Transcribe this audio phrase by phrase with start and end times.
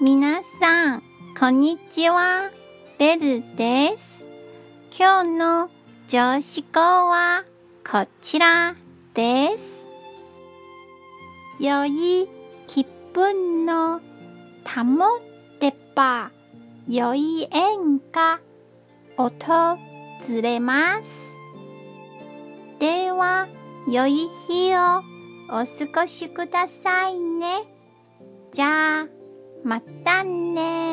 [0.00, 1.02] 皆さん、
[1.38, 2.50] こんにちは。
[2.98, 4.24] ベルです。
[4.98, 5.70] 今日の
[6.08, 7.44] 上司語は
[7.88, 8.74] こちら
[9.14, 9.88] です。
[11.60, 12.28] 良い
[12.66, 14.00] 気分の
[14.64, 15.20] 保
[15.60, 16.32] てば
[16.88, 18.40] 良い縁が
[19.16, 19.30] 訪
[20.42, 21.36] れます。
[22.80, 23.46] では、
[23.88, 25.02] 良い日を
[25.48, 27.62] お過ごしくださいね。
[28.52, 29.21] じゃあ、
[29.64, 30.91] またね